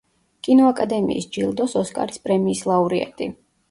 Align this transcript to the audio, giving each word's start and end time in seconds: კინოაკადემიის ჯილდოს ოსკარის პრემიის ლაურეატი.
კინოაკადემიის 0.47 1.29
ჯილდოს 1.37 1.79
ოსკარის 1.85 2.25
პრემიის 2.27 2.69
ლაურეატი. 2.75 3.35